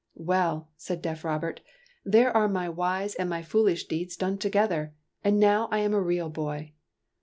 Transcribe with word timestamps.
"Well," 0.17 0.69
said 0.77 1.03
deaf 1.03 1.23
Robert, 1.23 1.61
"there 2.03 2.35
are 2.35 2.49
my 2.49 2.67
wise 2.69 3.13
and 3.13 3.29
my 3.29 3.43
foolish 3.43 3.85
deeds 3.85 4.17
done 4.17 4.39
together, 4.39 4.95
and 5.23 5.39
now 5.39 5.67
I 5.69 5.77
am 5.81 5.93
a 5.93 6.01
real 6.01 6.31
boy! 6.31 6.73